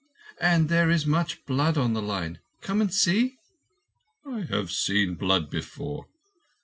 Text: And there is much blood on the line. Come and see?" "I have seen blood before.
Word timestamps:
And 0.39 0.67
there 0.67 0.89
is 0.89 1.05
much 1.05 1.45
blood 1.45 1.77
on 1.77 1.93
the 1.93 2.01
line. 2.01 2.39
Come 2.61 2.81
and 2.81 2.91
see?" 2.91 3.37
"I 4.25 4.45
have 4.49 4.71
seen 4.71 5.13
blood 5.13 5.51
before. 5.51 6.07